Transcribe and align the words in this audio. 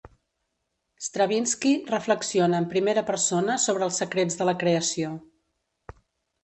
Stravinski 1.07 1.73
reflexiona 1.91 2.63
en 2.63 2.67
primera 2.73 3.05
persona 3.11 3.59
sobre 3.67 3.89
els 3.91 4.01
secrets 4.05 4.41
de 4.43 4.51
la 4.53 4.59
creació. 4.65 5.13